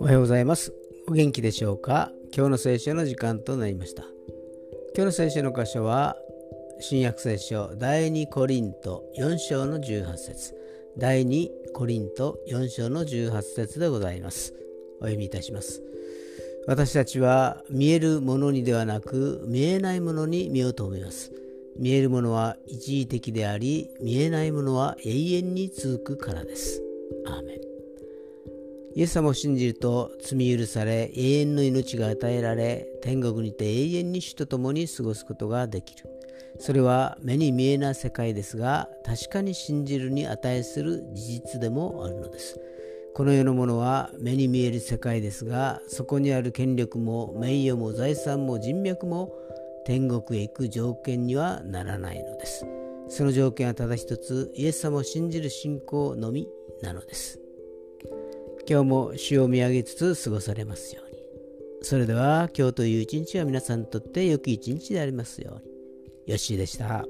[0.00, 0.72] おはようございます。
[1.08, 2.12] お元気でしょうか？
[2.32, 4.04] 今日の聖書の時間となりました。
[4.94, 6.16] 今日の聖書の箇所は
[6.78, 10.54] 新約聖書第2コリント4章の18節。
[10.96, 14.54] 第2コリント4章の18節でございます。
[15.00, 15.82] お読みいたします。
[16.68, 21.32] 私たちは見えるものにではなく見えないものに見ようと思います。
[21.78, 26.82] 見えるものは一時的であり見えないものは永遠に続くからです。
[27.26, 27.60] アーメン。
[28.96, 36.08] イエス様を信じると罪許され永遠の命が与えられ天国にて永遠に主と共に過ごすことができる。
[36.60, 42.60] それは目に見えない世界ですが確かに信じるに値する事実でもあるのです。
[43.14, 49.32] この世のものは目に見える世界ですがそこにある権力も名誉も財産も人脈も
[49.84, 52.66] 天国へ行く条件にはならないのです。
[53.08, 56.48] その条件はただ一つイエス様を信じる信仰のみ
[56.82, 57.40] なのです。
[58.68, 61.18] 今日も主を見上げつつ過ごされますように。
[61.82, 66.32] それでは今日という一日は皆さんにとって良き一日でありますように。
[66.32, 67.04] よッしーでした。